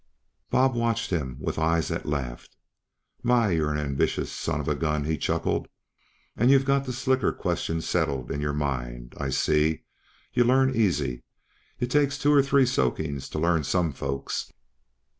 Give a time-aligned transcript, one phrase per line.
[0.49, 2.55] Bob watched him with eyes that laughed.
[3.21, 5.67] "My, you're an ambitious son of a gun," he chuckled.
[6.35, 9.83] "And you've got the slicker question settled in your mind, I see;
[10.33, 11.21] yuh learn easy;
[11.79, 14.51] it takes two or three soakings to learn some folks."